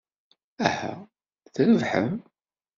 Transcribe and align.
Aha, 0.65 0.93
trebḥem. 1.53 2.11